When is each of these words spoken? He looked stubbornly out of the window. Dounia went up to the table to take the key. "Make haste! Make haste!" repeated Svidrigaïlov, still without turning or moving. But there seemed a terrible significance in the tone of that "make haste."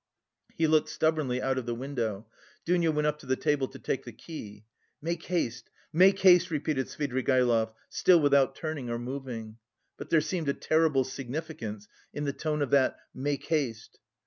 He 0.55 0.65
looked 0.65 0.89
stubbornly 0.89 1.43
out 1.43 1.59
of 1.59 1.67
the 1.67 1.75
window. 1.75 2.25
Dounia 2.65 2.89
went 2.91 3.05
up 3.05 3.19
to 3.19 3.27
the 3.27 3.35
table 3.35 3.67
to 3.67 3.77
take 3.77 4.03
the 4.03 4.11
key. 4.11 4.65
"Make 4.99 5.21
haste! 5.25 5.69
Make 5.93 6.17
haste!" 6.17 6.49
repeated 6.49 6.87
Svidrigaïlov, 6.87 7.73
still 7.87 8.19
without 8.19 8.55
turning 8.55 8.89
or 8.89 8.97
moving. 8.97 9.57
But 9.97 10.09
there 10.09 10.19
seemed 10.21 10.49
a 10.49 10.55
terrible 10.55 11.03
significance 11.03 11.87
in 12.15 12.23
the 12.23 12.33
tone 12.33 12.63
of 12.63 12.71
that 12.71 12.97
"make 13.13 13.45
haste." 13.45 13.99